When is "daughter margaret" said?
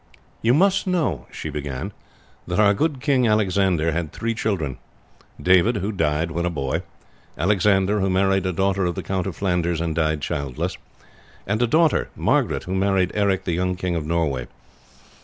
11.67-12.63